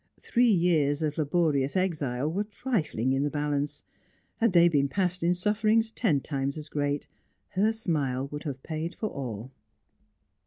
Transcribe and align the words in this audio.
Three 0.19 0.49
years 0.49 1.03
of 1.03 1.19
laborious 1.19 1.75
exile 1.75 2.27
were 2.33 2.43
trifling 2.45 3.13
in 3.13 3.21
the 3.21 3.29
balance; 3.29 3.83
had 4.37 4.51
they 4.51 4.67
been 4.67 4.87
passed 4.87 5.21
in 5.21 5.35
sufferings 5.35 5.91
ten 5.91 6.21
times 6.21 6.57
as 6.57 6.69
great, 6.69 7.05
her 7.49 7.71
smile 7.71 8.27
would 8.31 8.41
have 8.45 8.63
paid 8.63 8.95
for 8.95 9.09
all. 9.09 9.51